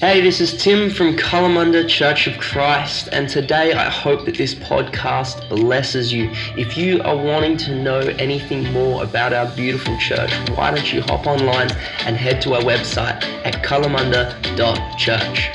[0.00, 4.54] Hey, this is Tim from Kalamunda Church of Christ, and today I hope that this
[4.54, 6.30] podcast blesses you.
[6.56, 11.02] If you are wanting to know anything more about our beautiful church, why don't you
[11.02, 11.70] hop online
[12.06, 15.50] and head to our website at kalamunda.church.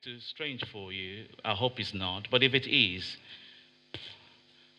[0.00, 1.26] Too strange for you.
[1.44, 2.28] I hope it's not.
[2.30, 3.18] But if it is,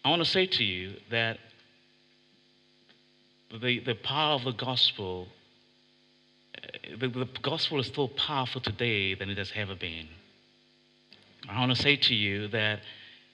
[0.03, 1.37] I want to say to you that
[3.51, 5.27] the, the power of the gospel
[6.99, 10.07] the, the gospel is still powerful today than it has ever been.
[11.49, 12.79] I want to say to you that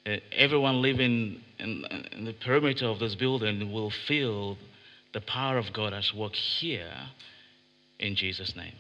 [0.06, 4.58] uh, everyone living in, in, the perimeter of this building will feel
[5.14, 6.94] the power of God at work here
[8.00, 8.74] in Jesus' name.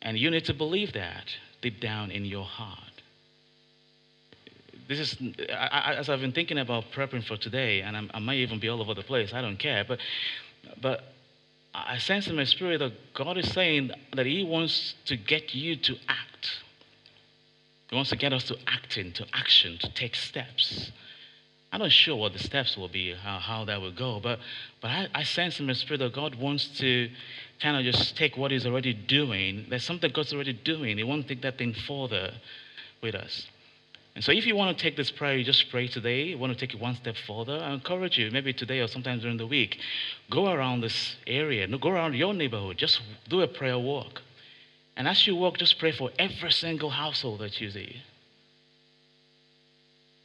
[0.00, 1.24] And you need to believe that
[1.60, 2.78] deep down in your heart.
[4.88, 5.16] This is,
[5.52, 8.68] I, as I've been thinking about prepping for today, and I'm, I might even be
[8.68, 9.98] all over the place, I don't care, but,
[10.80, 11.02] but
[11.86, 15.76] I sense in my spirit that God is saying that He wants to get you
[15.76, 16.62] to act.
[17.88, 20.92] He wants to get us to acting, to action, to take steps.
[21.72, 24.38] I'm not sure what the steps will be, how, how that will go, but,
[24.80, 27.10] but I, I sense in my spirit that God wants to
[27.60, 29.66] kind of just take what He's already doing.
[29.68, 30.98] There's something God's already doing.
[30.98, 32.32] He to take that thing further
[33.02, 33.46] with us.
[34.18, 36.22] And so, if you want to take this prayer, you just pray today.
[36.24, 37.60] You want to take it one step further.
[37.62, 39.78] I encourage you, maybe today or sometimes during the week,
[40.28, 44.22] go around this area, go around your neighborhood, just do a prayer walk.
[44.96, 48.02] And as you walk, just pray for every single household that you see.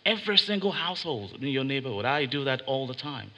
[0.07, 2.05] Every single household in your neighborhood.
[2.05, 3.30] I do that all the time.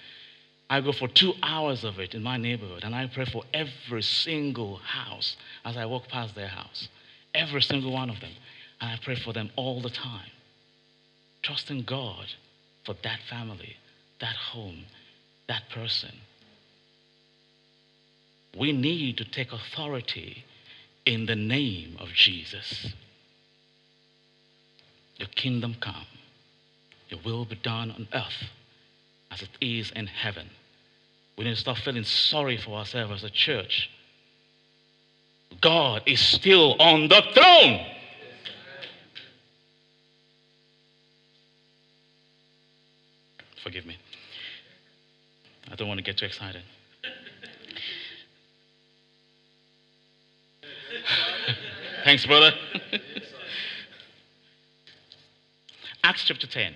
[0.69, 4.03] I go for two hours of it in my neighborhood, and I pray for every
[4.03, 6.87] single house as I walk past their house.
[7.33, 8.31] Every single one of them.
[8.79, 10.31] And I pray for them all the time
[11.45, 12.25] trusting God
[12.85, 13.75] for that family,
[14.19, 14.85] that home,
[15.47, 16.11] that person.
[18.57, 20.43] We need to take authority
[21.05, 22.93] in the name of Jesus.
[25.17, 26.07] Your kingdom come,
[27.09, 28.49] your will be done on earth
[29.31, 30.49] as it is in heaven.
[31.37, 33.89] We need to stop feeling sorry for ourselves as a church.
[35.61, 37.85] God is still on the throne.
[43.65, 43.97] Forgive me.
[45.71, 46.61] I don't want to get too excited.
[52.03, 52.53] Thanks, brother.
[56.03, 56.75] Acts chapter 10.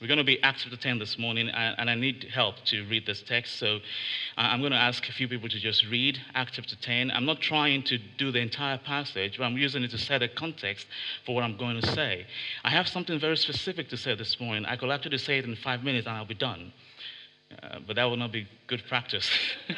[0.00, 3.04] We're going to be Acts chapter 10 this morning, and I need help to read
[3.04, 3.56] this text.
[3.56, 3.80] So
[4.36, 7.10] I'm going to ask a few people to just read Acts chapter 10.
[7.10, 10.28] I'm not trying to do the entire passage, but I'm using it to set a
[10.28, 10.86] context
[11.26, 12.26] for what I'm going to say.
[12.62, 14.66] I have something very specific to say this morning.
[14.66, 16.72] I could actually say it in five minutes and I'll be done.
[17.60, 19.28] Uh, but that will not be good practice.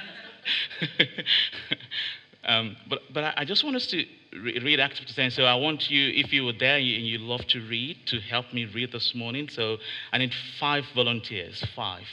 [2.45, 5.31] um, but but I just want us to read chapter 10.
[5.33, 8.53] So I want you, if you were there and you love to read, to help
[8.53, 9.49] me read this morning.
[9.49, 9.79] So
[10.13, 11.65] I need five volunteers.
[11.75, 12.07] Five.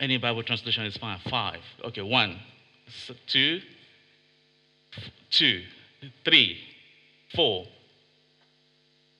[0.00, 1.18] Any Bible translation is fine.
[1.28, 1.60] Five.
[1.84, 2.40] Okay, one,
[3.26, 3.60] two,
[5.30, 5.62] two,
[6.24, 6.58] three,
[7.34, 7.66] four.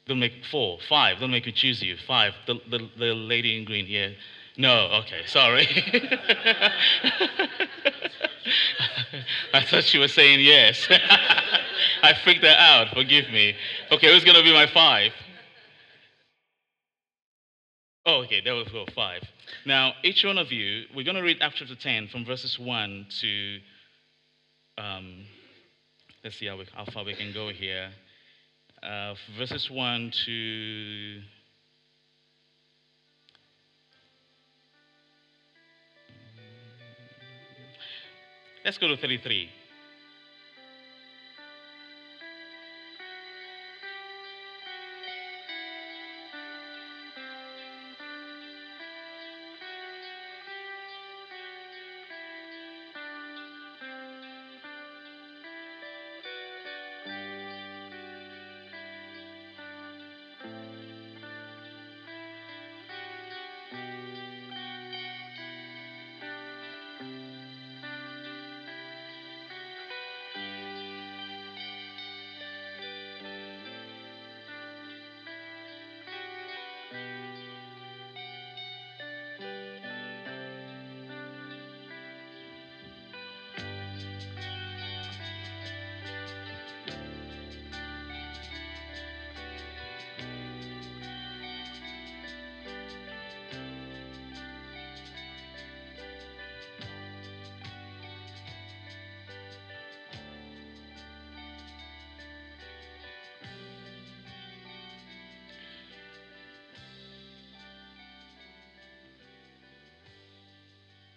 [0.06, 1.20] Don't make four, five.
[1.20, 1.96] Don't make me choose you.
[2.06, 2.32] Five.
[2.46, 4.14] The, the, the lady in green here.
[4.56, 5.68] No, okay, sorry.
[9.54, 10.88] I thought she was saying yes.
[12.02, 12.88] I freaked her out.
[12.94, 13.54] Forgive me.
[13.90, 15.12] Okay, who's going to be my five?
[18.06, 19.22] Oh, okay, there we go, five.
[19.66, 23.06] Now, each one of you, we're going to read Acts chapter 10 from verses 1
[23.20, 23.58] to,
[24.78, 25.24] um,
[26.24, 27.90] let's see how, we, how, far we can go here.
[28.82, 31.20] Uh, verses 1 to
[38.64, 39.48] Let's go to 33.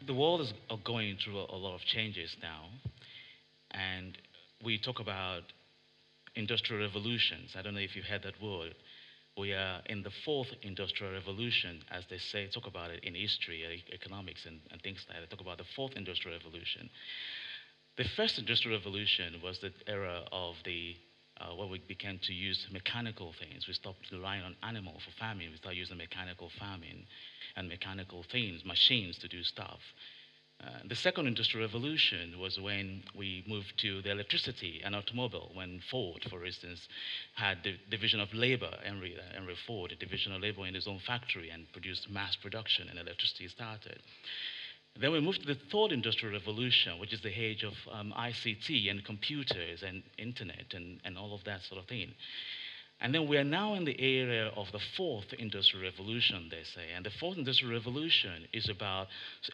[0.05, 0.53] The world is
[0.83, 2.65] going through a, a lot of changes now,
[3.71, 4.17] and
[4.63, 5.43] we talk about
[6.35, 7.55] industrial revolutions.
[7.57, 8.75] I don't know if you've heard that word.
[9.37, 13.63] We are in the fourth industrial revolution, as they say, talk about it in history,
[13.65, 15.29] uh, economics, and, and things like that.
[15.29, 16.89] They talk about the fourth industrial revolution.
[17.97, 20.95] The first industrial revolution was the era of the
[21.39, 23.67] uh, where we began to use mechanical things.
[23.67, 25.49] We stopped relying on animal for farming.
[25.51, 27.05] We started using mechanical farming
[27.55, 29.79] and mechanical things, machines to do stuff.
[30.61, 35.81] Uh, the second industrial revolution was when we moved to the electricity and automobile, when
[35.91, 36.87] Ford, for instance,
[37.33, 40.87] had the division of labor, Henry, uh, Henry Ford, a division of labor in his
[40.87, 44.01] own factory and produced mass production and electricity started.
[44.99, 48.91] Then we move to the third industrial revolution, which is the age of um, ICT
[48.91, 52.13] and computers and internet and, and all of that sort of thing.
[53.01, 56.93] And then we are now in the area of the fourth industrial revolution, they say.
[56.95, 59.07] And the fourth industrial revolution is about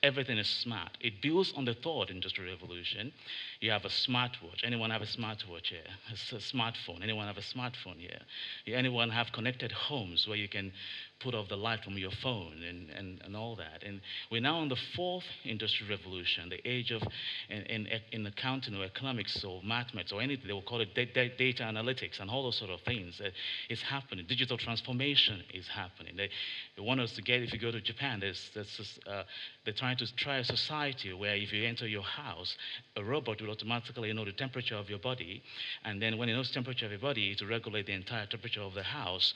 [0.04, 0.92] everything is smart.
[1.02, 3.12] It builds on the third industrial revolution.
[3.60, 4.64] You have a smartwatch.
[4.64, 5.80] Anyone have a smartwatch here?
[6.12, 7.02] A smartphone.
[7.02, 8.20] Anyone have a smartphone here?
[8.68, 10.72] Anyone have connected homes where you can
[11.20, 13.84] put off the light from your phone and, and, and all that.
[13.86, 14.02] And
[14.32, 17.02] we're now in the fourth industrial revolution, the age of,
[17.50, 21.64] in, in, in accounting or economics or mathematics or anything, they will call it data,
[21.64, 23.22] analytics and all those sort of things.
[23.70, 24.26] It's happening.
[24.28, 26.16] Digital transformation is happening.
[26.16, 26.30] They,
[26.76, 29.24] they want us to get, if you go to Japan, there's, there's uh,
[29.66, 32.56] they're trying to try a society where if you enter your house,
[32.96, 35.44] a robot will automatically know the temperature of your body.
[35.84, 38.26] And then when it knows the temperature of your body, it will regulate the entire
[38.26, 39.34] temperature of the house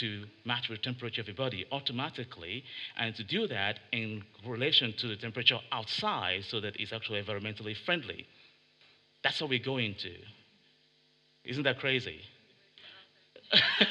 [0.00, 2.64] to match with the temperature of your body automatically,
[2.96, 7.76] and to do that in relation to the temperature outside so that it's actually environmentally
[7.76, 8.26] friendly.
[9.22, 10.14] That's what we're going to.
[11.44, 12.20] Isn't that crazy?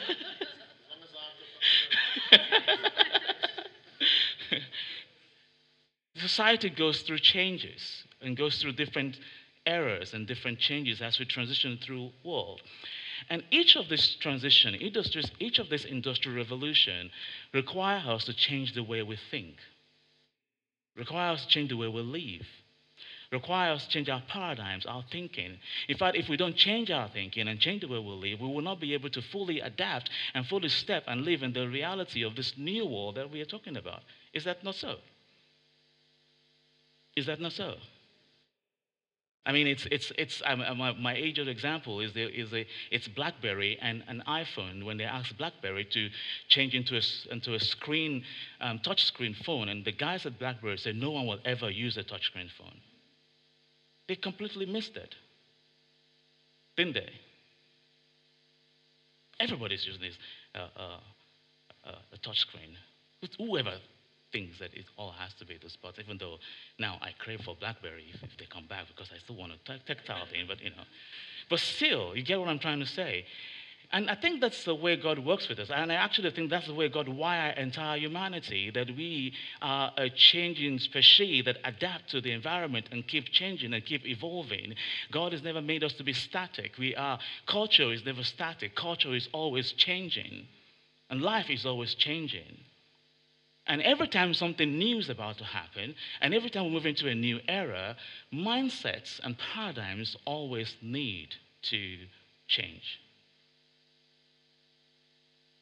[6.16, 9.18] Society goes through changes and goes through different
[9.66, 12.62] eras and different changes as we transition through world.
[13.30, 17.12] And each of this transition, industries, each of this industrial revolution
[17.54, 19.56] require us to change the way we think,
[20.96, 22.48] require us to change the way we live,
[23.32, 25.58] require us to change our paradigms, our thinking.
[25.90, 28.48] In fact, if we don't change our thinking and change the way we live, we
[28.48, 32.24] will not be able to fully adapt and fully step and live in the reality
[32.24, 34.04] of this new world that we are talking about.
[34.34, 34.96] Is that not so?
[37.18, 37.76] Is that not so?
[39.48, 43.08] I mean, it's, it's, it's, um, my, my age-old example is, there, is a, it's
[43.08, 46.10] BlackBerry and an iPhone when they asked BlackBerry to
[46.50, 47.02] change into a,
[47.32, 48.26] into a screen,
[48.60, 52.04] um, touchscreen phone, and the guys at BlackBerry said no one will ever use a
[52.04, 52.82] touchscreen phone.
[54.10, 55.16] They completely missed it,
[56.76, 57.14] didn't they?
[59.40, 60.18] Everybody's using this
[60.56, 61.00] uh, uh,
[61.86, 62.76] uh, a touchscreen.
[63.38, 63.76] Whoever
[64.38, 66.38] things that it all has to be the spots, even though
[66.78, 69.80] now I crave for BlackBerry if, if they come back because I still want a
[69.80, 70.88] tactile thing, but you know.
[71.50, 73.26] But still, you get what I'm trying to say.
[73.92, 75.70] And I think that's the way God works with us.
[75.74, 80.10] And I actually think that's the way God wired entire humanity, that we are a
[80.10, 84.76] changing species that adapt to the environment and keep changing and keep evolving.
[85.12, 86.74] God has never made us to be static.
[86.78, 88.76] We are, culture is never static.
[88.76, 90.48] Culture is always changing.
[91.10, 92.58] And life is always changing.
[93.68, 97.10] And every time something new is about to happen, and every time we move into
[97.10, 97.98] a new era,
[98.34, 101.98] mindsets and paradigms always need to
[102.48, 103.00] change.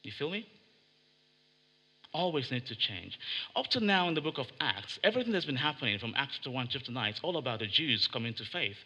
[0.04, 0.46] You feel me?
[2.12, 3.18] Always need to change.
[3.56, 6.50] Up to now in the book of Acts, everything that's been happening from Acts chapter
[6.52, 8.76] 1, chapter 9, it's all about the Jews coming to faith.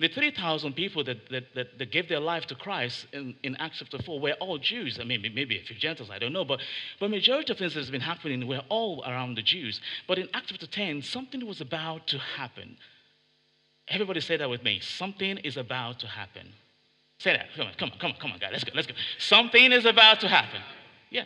[0.00, 3.78] The 3,000 people that, that, that, that, gave their life to Christ in, in Acts
[3.78, 4.98] chapter 4 were all Jews.
[5.00, 6.44] I mean, maybe a few Gentiles, I don't know.
[6.44, 6.60] But,
[6.98, 9.80] but majority of things that has been happening were all around the Jews.
[10.08, 12.76] But in Acts chapter 10, something was about to happen.
[13.86, 14.80] Everybody say that with me.
[14.80, 16.48] Something is about to happen.
[17.18, 17.46] Say that.
[17.56, 18.50] Come on, come on, come on, come on, guys.
[18.50, 18.94] Let's go, let's go.
[19.18, 20.60] Something is about to happen.
[21.10, 21.24] Yeah.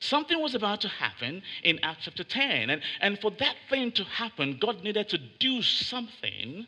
[0.00, 2.68] Something was about to happen in Acts chapter 10.
[2.68, 6.66] And, and for that thing to happen, God needed to do something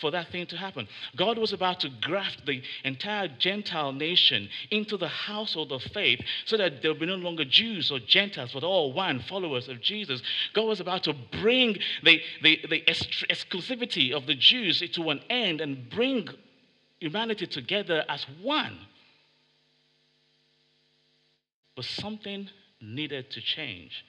[0.00, 0.88] for that thing to happen.
[1.16, 6.56] God was about to graft the entire Gentile nation into the household of faith so
[6.56, 10.22] that there would be no longer Jews or Gentiles, but all one followers of Jesus.
[10.54, 15.60] God was about to bring the, the, the exclusivity of the Jews to an end
[15.60, 16.28] and bring
[16.98, 18.78] humanity together as one.
[21.76, 22.48] But something
[22.80, 24.04] needed to change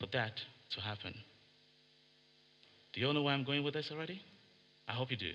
[0.00, 0.40] for that
[0.70, 1.14] to happen.
[2.92, 4.22] Do you all know where I'm going with this already?
[4.88, 5.32] I hope you do.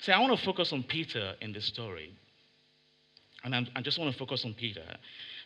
[0.00, 2.14] See, I want to focus on Peter in this story.
[3.44, 4.84] And I'm, i just want to focus on Peter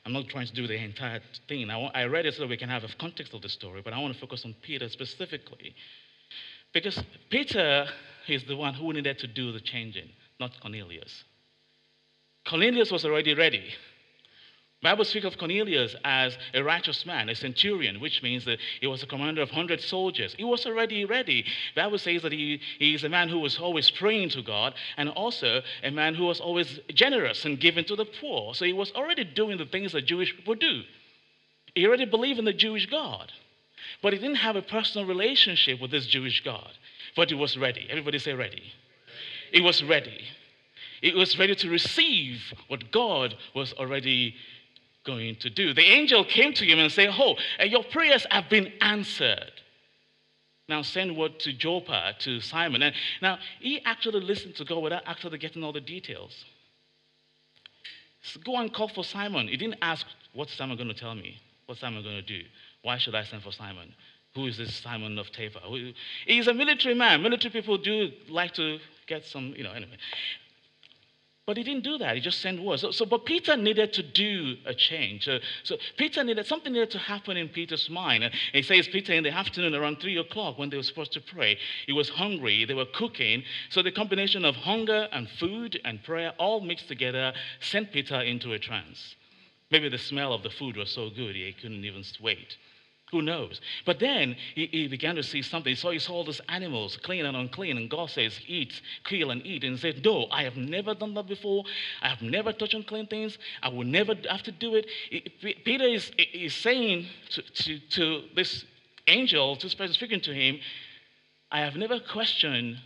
[0.05, 1.71] I'm not trying to do the entire thing.
[1.71, 3.83] I, want, I read it so that we can have a context of the story,
[3.85, 5.75] but I want to focus on Peter specifically.
[6.73, 7.87] Because Peter
[8.29, 10.09] is the one who needed to do the changing,
[10.41, 11.25] not Cornelius.
[12.49, 13.73] Cornelius was already ready.
[14.83, 19.01] Bible speaks of Cornelius as a righteous man, a centurion, which means that he was
[19.03, 20.35] a commander of 100 soldiers.
[20.37, 21.45] He was already ready.
[21.77, 25.09] Bible says that he, he is a man who was always praying to God and
[25.09, 28.55] also a man who was always generous and giving to the poor.
[28.55, 30.83] So he was already doing the things that Jewish people do.
[31.77, 33.31] He already believed in the Jewish God.
[34.03, 36.71] But he didn't have a personal relationship with this Jewish God.
[37.15, 37.87] But he was ready.
[37.89, 38.63] Everybody say ready.
[39.53, 40.25] He was ready.
[41.01, 44.35] He was ready to receive what God was already
[45.05, 45.75] going to do.
[45.75, 49.53] The angel came to him and said, Oh, your prayers have been answered.
[50.69, 52.83] Now send word to Joppa, to Simon.
[52.83, 56.45] And now he actually listened to God without actually getting all the details.
[58.23, 59.49] So go and call for Simon.
[59.49, 61.39] He didn't ask, What's Simon going to tell me?
[61.67, 62.43] What's Simon going to do?
[62.83, 63.93] Why should I send for Simon?
[64.35, 65.95] Who is this Simon of Teva?
[66.27, 67.23] He's a military man.
[67.23, 69.99] Military people do like to get some, you know, anyway.
[71.45, 72.15] But he didn't do that.
[72.15, 72.83] He just sent words.
[72.83, 75.25] So, so but Peter needed to do a change.
[75.25, 78.23] So, so, Peter needed something needed to happen in Peter's mind.
[78.23, 81.21] And he says Peter in the afternoon around three o'clock when they were supposed to
[81.21, 81.59] pray.
[81.87, 82.65] He was hungry.
[82.65, 83.43] They were cooking.
[83.71, 88.53] So the combination of hunger and food and prayer all mixed together sent Peter into
[88.53, 89.17] a trance.
[89.73, 92.57] Maybe the smell of the food was so good he couldn't even wait.
[93.13, 93.61] Who knows?
[93.85, 95.77] But then he, he, began to see something.
[95.77, 99.45] So he saw all these animals, clean and unclean, and God says, Eat, kill, and
[99.47, 99.65] eat.
[99.65, 101.65] And he said, No, I have never done that before.
[102.01, 103.37] I have never touched unclean things.
[103.63, 104.87] I will never have to do it.
[105.63, 108.65] Peter is, is saying to, to, to this
[109.07, 110.59] angel, to this person speaking to him,
[111.51, 112.79] I have never questioned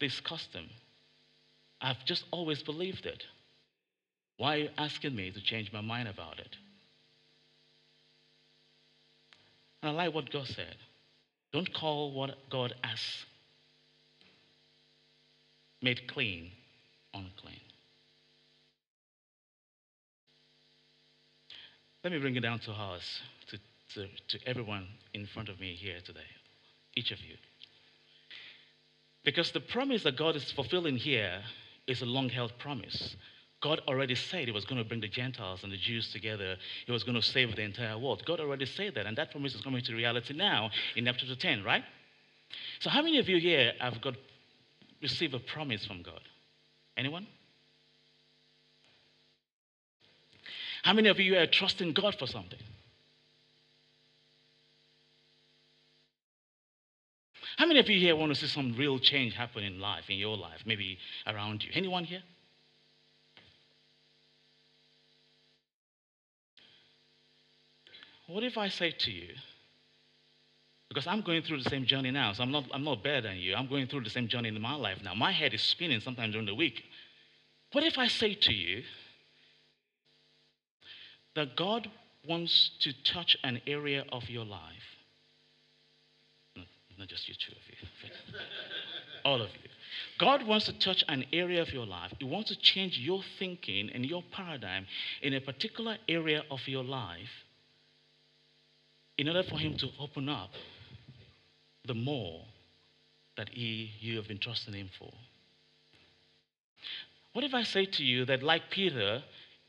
[0.00, 0.64] this custom.
[1.82, 3.22] I've just always believed it.
[4.38, 6.56] Why are you asking me to change my mind about it?
[9.82, 10.76] And I like what God said.
[11.52, 13.00] Don't call what God has
[15.80, 16.50] made clean
[17.14, 17.60] unclean.
[22.04, 23.58] Let me bring it down to us, to,
[23.94, 26.20] to, to everyone in front of me here today,
[26.96, 27.34] each of you.
[29.24, 31.40] Because the promise that God is fulfilling here
[31.86, 33.16] is a long held promise.
[33.60, 36.56] God already said he was going to bring the Gentiles and the Jews together.
[36.86, 38.22] He was going to save the entire world.
[38.24, 41.64] God already said that, and that promise is coming to reality now in chapter 10,
[41.64, 41.82] right?
[42.78, 44.14] So, how many of you here have got
[45.02, 46.20] received a promise from God?
[46.96, 47.26] Anyone?
[50.84, 52.58] How many of you are trusting God for something?
[57.56, 60.16] How many of you here want to see some real change happen in life, in
[60.16, 60.96] your life, maybe
[61.26, 61.70] around you?
[61.74, 62.22] Anyone here?
[68.28, 69.28] What if I say to you,
[70.90, 73.38] because I'm going through the same journey now, so I'm not, I'm not better than
[73.38, 73.54] you.
[73.54, 75.14] I'm going through the same journey in my life now.
[75.14, 76.82] My head is spinning sometimes during the week.
[77.72, 78.82] What if I say to you
[81.34, 81.88] that God
[82.26, 84.60] wants to touch an area of your life?
[86.98, 88.10] Not just you, two of you,
[89.24, 89.70] all of you.
[90.18, 92.12] God wants to touch an area of your life.
[92.18, 94.86] He wants to change your thinking and your paradigm
[95.22, 97.30] in a particular area of your life
[99.18, 100.50] in order for him to open up
[101.86, 102.44] the more
[103.36, 105.12] that he, you have been trusting him for.
[107.32, 109.22] What if I say to you that, like Peter,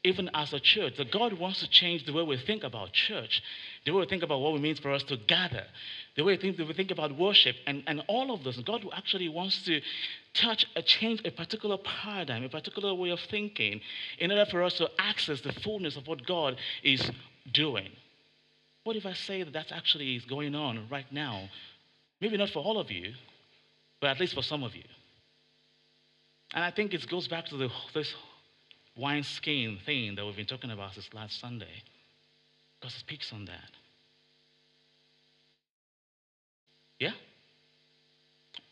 [0.04, 3.44] even as a church, that God wants to change the way we think about church,
[3.86, 5.66] the way we think about what it means for us to gather,
[6.16, 8.58] the way we think, we think about worship, and, and all of this.
[8.60, 9.82] God actually wants to
[10.34, 13.82] touch a change a particular paradigm, a particular way of thinking,
[14.20, 17.12] in order for us to access the fullness of what God is
[17.52, 17.90] doing.
[18.84, 21.50] What if I say that that's actually is going on right now?
[22.22, 23.14] Maybe not for all of you,
[24.02, 24.84] but at least for some of you.
[26.54, 28.14] And I think it goes back to the, this
[28.98, 31.84] wineskin thing that we've been talking about this last Sunday,
[32.80, 33.72] because it speaks on that.
[37.00, 37.12] Yeah?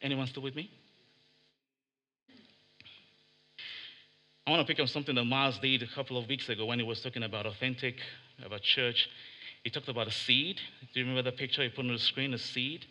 [0.02, 0.70] Anyone still with me?
[4.46, 6.80] I want to pick up something that Miles did a couple of weeks ago when
[6.80, 7.96] he was talking about authentic,
[8.46, 9.10] about church.
[9.64, 10.60] He talked about a seed.
[10.94, 12.34] Do you remember the picture he put on the screen?
[12.34, 12.86] A seed.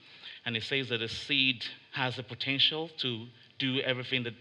[0.44, 3.26] And he says that a seed has the potential to
[3.58, 4.34] do everything that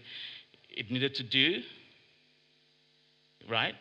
[0.68, 1.62] it needed to do.
[3.48, 3.74] Right?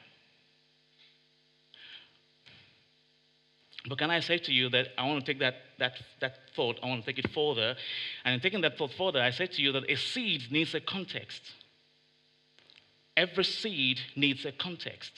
[3.88, 6.80] But can I say to you that I want to take that, that, that thought,
[6.82, 7.76] I want to take it further.
[8.24, 10.80] And in taking that thought further, I say to you that a seed needs a
[10.80, 11.42] context.
[13.16, 15.12] Every seed needs a context.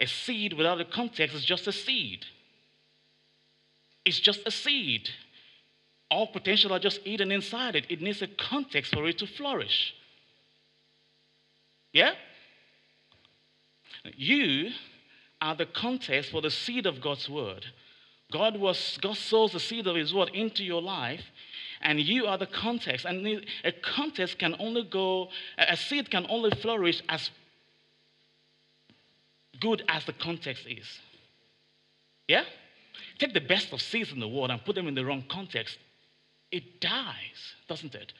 [0.00, 2.24] A seed without a context is just a seed.
[4.04, 5.10] It's just a seed.
[6.10, 7.84] All potential are just hidden inside it.
[7.90, 9.94] It needs a context for it to flourish.
[11.92, 12.14] Yeah?
[14.16, 14.70] You
[15.42, 17.66] are the context for the seed of God's word.
[18.32, 21.24] God was God sows the seed of his word into your life,
[21.80, 23.04] and you are the context.
[23.04, 25.28] And a context can only go,
[25.58, 27.30] a seed can only flourish as
[29.60, 30.86] good as the context is.
[32.26, 32.44] Yeah?
[33.18, 35.78] Take the best of seeds in the world and put them in the wrong context.
[36.50, 38.12] It dies, doesn't it?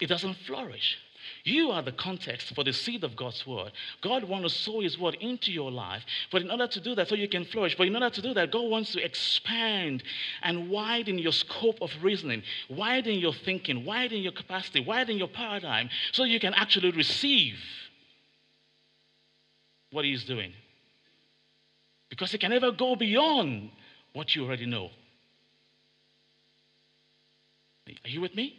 [0.00, 0.98] It doesn't flourish.
[1.44, 3.72] You are the context for the seed of God's word.
[4.00, 6.04] God wants to sow his word into your life.
[6.30, 8.34] But in order to do that, so you can flourish, but in order to do
[8.34, 10.02] that, God wants to expand
[10.42, 15.88] and widen your scope of reasoning, widen your thinking, widen your capacity, widen your paradigm,
[16.12, 17.58] so you can actually receive
[19.96, 20.52] what he's doing.
[22.10, 23.70] Because he can never go beyond
[24.12, 24.90] what you already know.
[27.88, 28.58] Are you with me?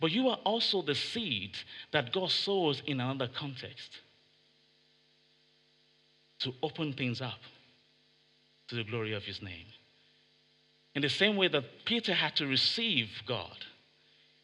[0.00, 1.56] But you are also the seed
[1.92, 3.98] that God sows in another context
[6.40, 7.38] to open things up
[8.68, 9.66] to the glory of his name.
[10.96, 13.56] In the same way that Peter had to receive God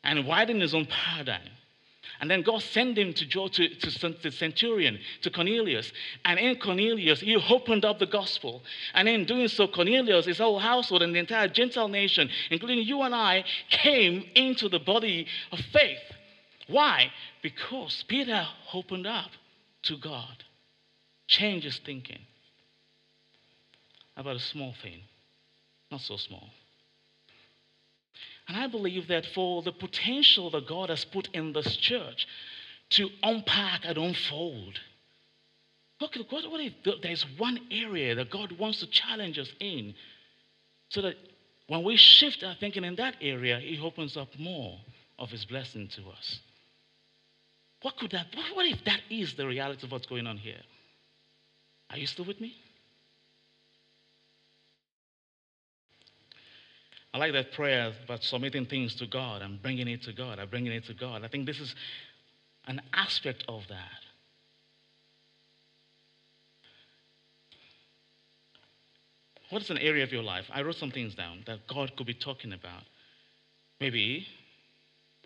[0.04, 1.50] and widen his own paradigm
[2.20, 5.92] and then God sent him to, to, to the centurion, to Cornelius.
[6.24, 8.62] And in Cornelius, he opened up the gospel.
[8.94, 13.02] And in doing so, Cornelius, his whole household, and the entire Gentile nation, including you
[13.02, 15.98] and I, came into the body of faith.
[16.68, 17.10] Why?
[17.42, 19.30] Because Peter opened up
[19.84, 20.44] to God,
[21.26, 22.20] changed his thinking
[24.16, 25.00] about a small thing,
[25.90, 26.48] not so small.
[28.48, 32.26] And I believe that for the potential that God has put in this church
[32.90, 34.78] to unpack and unfold,
[36.00, 39.94] look, what, what if there's one area that God wants to challenge us in
[40.90, 41.14] so that
[41.68, 44.78] when we shift our thinking in that area, He opens up more
[45.18, 46.40] of His blessing to us?
[47.80, 50.60] What could that, what if that is the reality of what's going on here?
[51.90, 52.54] Are you still with me?
[57.14, 60.40] I like that prayer about submitting things to God and bringing it to God.
[60.40, 61.24] I'm bringing it to God.
[61.24, 61.72] I think this is
[62.66, 64.00] an aspect of that.
[69.50, 70.46] What is an area of your life?
[70.52, 72.82] I wrote some things down that God could be talking about.
[73.78, 74.26] Maybe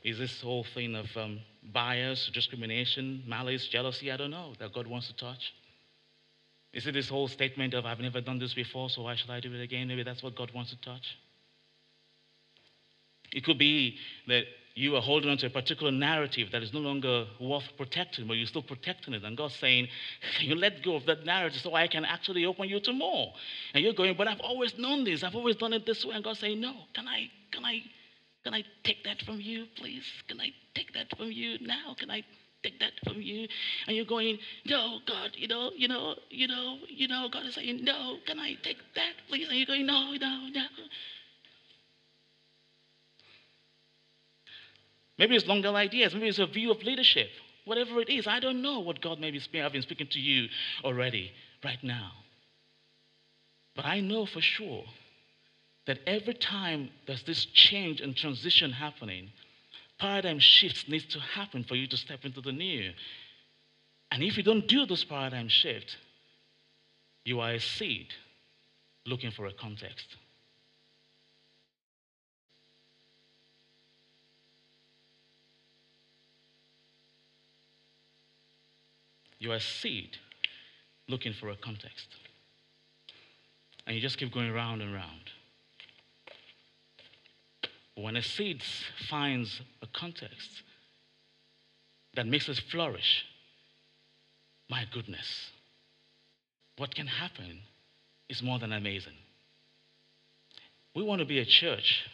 [0.04, 1.40] is this whole thing of um,
[1.72, 4.12] bias, discrimination, malice, jealousy?
[4.12, 5.54] I don't know that God wants to touch.
[6.74, 9.40] Is it this whole statement of I've never done this before, so why should I
[9.40, 9.88] do it again?
[9.88, 11.16] Maybe that's what God wants to touch.
[13.32, 14.44] It could be that
[14.78, 18.34] you are holding on to a particular narrative that is no longer worth protecting, but
[18.34, 19.24] you're still protecting it.
[19.24, 19.88] And God's saying,
[20.38, 23.32] Can You let go of that narrative so I can actually open you to more.
[23.74, 26.14] And you're going, But I've always known this, I've always done it this way.
[26.14, 27.80] And God's saying, No, can I, can I,
[28.44, 30.04] can I take that from you, please?
[30.28, 31.96] Can I take that from you now?
[31.98, 32.22] Can I
[32.62, 33.48] take that from you?
[33.88, 37.56] And you're going, No, God, you know, you know, you know, you know, God is
[37.56, 39.48] saying, No, can I take that, please?
[39.48, 40.66] And you're going, No, no, no.
[45.18, 46.14] Maybe it's longer ideas.
[46.14, 47.28] Maybe it's a view of leadership.
[47.64, 49.62] Whatever it is, I don't know what God may be speaking.
[49.62, 50.48] I've been speaking to you
[50.84, 51.32] already,
[51.64, 52.12] right now.
[53.74, 54.84] But I know for sure
[55.86, 59.30] that every time there's this change and transition happening,
[59.98, 62.92] paradigm shifts needs to happen for you to step into the new.
[64.10, 65.96] And if you don't do this paradigm shift,
[67.24, 68.08] you are a seed
[69.06, 70.16] looking for a context.
[79.38, 80.16] You're a seed
[81.08, 82.06] looking for a context.
[83.86, 85.30] And you just keep going round and round.
[87.94, 88.62] When a seed
[89.08, 90.62] finds a context
[92.14, 93.24] that makes it flourish,
[94.68, 95.50] my goodness,
[96.76, 97.60] what can happen
[98.28, 99.14] is more than amazing.
[100.94, 102.04] We want to be a church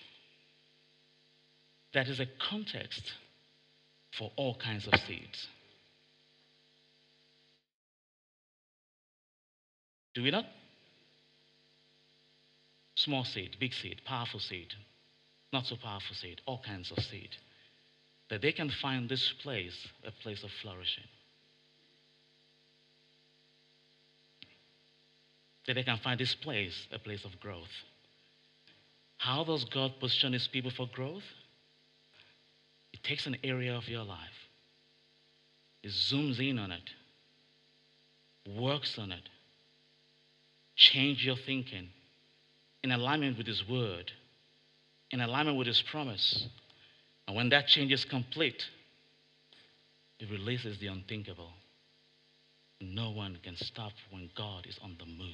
[1.93, 3.13] that is a context
[4.17, 5.49] for all kinds of seeds.
[10.15, 10.47] Do we not?
[12.97, 14.73] Small seed, big seed, powerful seed,
[15.53, 17.31] not so powerful seed, all kinds of seed.
[18.31, 21.05] That they can find this place a place of flourishing.
[25.67, 27.73] That they can find this place a place of growth.
[29.17, 31.25] How does God position his people for growth?
[32.93, 34.49] It takes an area of your life,
[35.83, 36.91] it zooms in on it,
[38.47, 39.29] works on it,
[40.77, 41.89] change your thinking
[42.83, 44.11] in alignment with His Word,
[45.11, 46.47] in alignment with His promise.
[47.27, 48.63] And when that change is complete,
[50.21, 51.51] it releases the unthinkable.
[52.81, 55.29] No one can stop when God is on the move.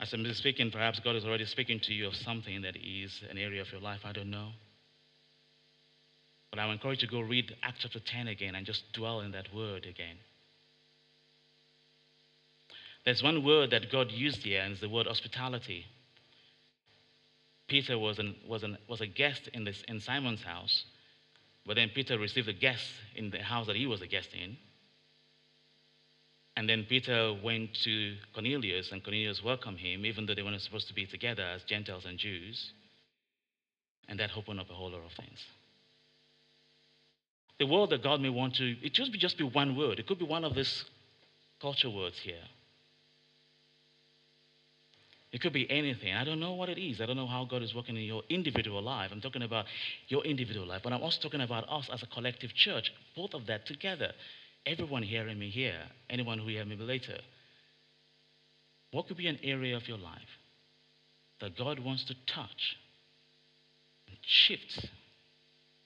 [0.00, 3.36] As I'm speaking, perhaps God is already speaking to you of something that is an
[3.36, 4.00] area of your life.
[4.04, 4.50] I don't know.
[6.50, 9.20] But I would encourage you to go read Acts chapter 10 again and just dwell
[9.20, 10.16] in that word again.
[13.04, 15.86] There's one word that God used here, and it's the word hospitality.
[17.66, 20.84] Peter was, an, was, an, was a guest in, this, in Simon's house,
[21.66, 22.84] but then Peter received a guest
[23.14, 24.56] in the house that he was a guest in.
[26.56, 30.88] And then Peter went to Cornelius, and Cornelius welcomed him, even though they weren't supposed
[30.88, 32.72] to be together as Gentiles and Jews.
[34.08, 35.38] And that opened up a whole lot of things.
[37.58, 39.98] The word that God may want to, it just be just be one word.
[39.98, 40.84] It could be one of these
[41.60, 42.44] culture words here.
[45.30, 46.14] It could be anything.
[46.14, 47.00] I don't know what it is.
[47.00, 49.10] I don't know how God is working in your individual life.
[49.12, 49.66] I'm talking about
[50.06, 53.46] your individual life, but I'm also talking about us as a collective church, both of
[53.46, 54.12] that together
[54.68, 57.18] everyone hearing me here, anyone who hear me later,
[58.90, 60.38] what could be an area of your life
[61.40, 62.76] that God wants to touch
[64.08, 64.88] and shift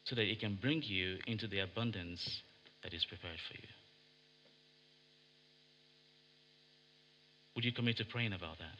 [0.04, 2.42] so that it can bring you into the abundance
[2.82, 3.68] that is prepared for you?
[7.54, 8.78] Would you commit to praying about that?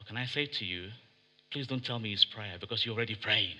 [0.00, 0.88] Or can I say to you,
[1.50, 3.56] please don't tell me it's prayer because you're already praying.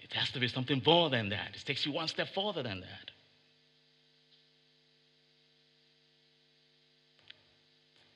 [0.00, 1.50] It has to be something more than that.
[1.54, 3.10] It takes you one step further than that.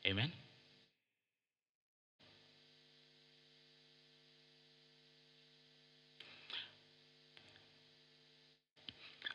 [0.07, 0.33] Amen?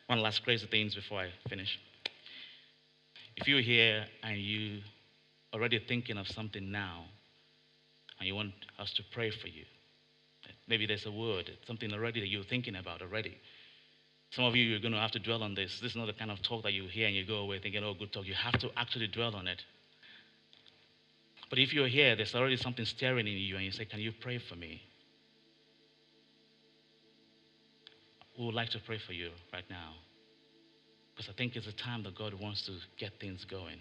[0.08, 1.78] One last crazy things before I finish.
[3.36, 4.80] If you're here and you
[5.54, 7.04] already thinking of something now,
[8.18, 9.64] and you want us to pray for you,
[10.68, 13.38] Maybe there's a word, something already that you're thinking about already.
[14.30, 15.80] Some of you, you're going to have to dwell on this.
[15.80, 17.82] This is not the kind of talk that you hear and you go away thinking,
[17.82, 18.26] oh, good talk.
[18.26, 19.62] You have to actually dwell on it.
[21.48, 24.12] But if you're here, there's already something stirring in you, and you say, Can you
[24.12, 24.82] pray for me?
[28.38, 29.94] We would like to pray for you right now.
[31.14, 33.80] Because I think it's a time that God wants to get things going.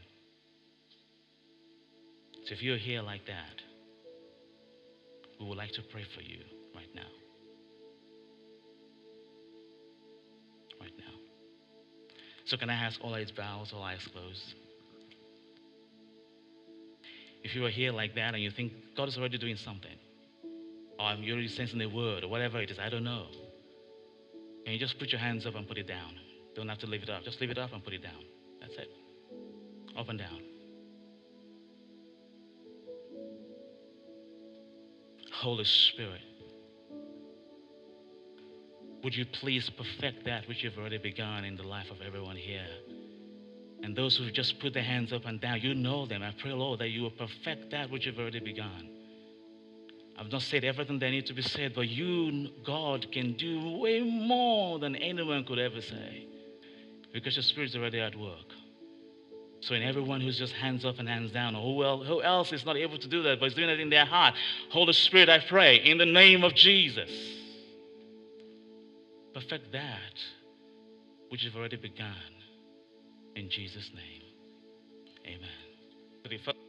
[2.46, 3.62] So if you're here like that,
[5.40, 6.40] we would like to pray for you
[6.76, 7.02] right now.
[10.82, 11.14] Right now.
[12.46, 14.56] So, can I ask all eyes bowed, all eyes closed?
[17.44, 19.92] If you are here like that and you think God is already doing something,
[21.00, 23.28] or you're already sensing a word, or whatever it is, I don't know.
[24.68, 26.16] Can you just put your hands up and put it down?
[26.54, 27.24] Don't have to leave it up.
[27.24, 28.22] Just leave it up and put it down.
[28.60, 28.90] That's it.
[29.98, 30.42] Up and down.
[35.32, 36.20] Holy Spirit,
[39.06, 42.68] would you please perfect that which you've already begun in the life of everyone here?
[43.84, 46.22] And those who just put their hands up and down, you know them.
[46.22, 48.97] I pray, Lord, that you will perfect that which you've already begun.
[50.18, 54.02] I've not said everything that needs to be said, but you, God, can do way
[54.02, 56.28] more than anyone could ever say
[57.14, 58.54] because your Spirit's already at work.
[59.60, 62.54] So, in everyone who's just hands up and hands down, or who, else, who else
[62.54, 64.36] is not able to do that but is doing it in their heart,
[64.70, 67.10] Holy Spirit, I pray in the name of Jesus,
[69.34, 70.14] perfect that
[71.30, 72.14] which you've already begun.
[73.36, 74.22] In Jesus' name,
[75.26, 76.67] amen.